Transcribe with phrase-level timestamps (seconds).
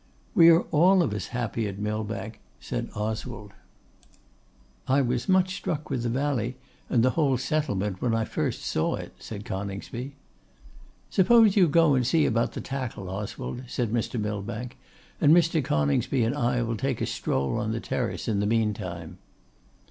[0.33, 3.51] 'We are all of us happy at Millbank,' said Oswald.
[4.87, 6.57] 'I was much struck with the valley
[6.89, 10.15] and the whole settlement when I first saw it,' said Coningsby.
[11.11, 14.19] 'Suppose you go and see about the tackle, Oswald,' said Mr.
[14.19, 14.75] Millbank,
[15.21, 15.63] 'and Mr.
[15.63, 19.19] Coningsby and I will take a stroll on the terrace in the meantime.